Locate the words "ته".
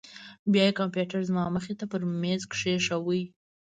1.79-1.85